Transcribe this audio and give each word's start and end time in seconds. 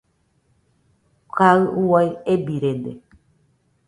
Kaɨ 1.37 1.61
uai 1.85 2.07
ebirede. 2.33 2.91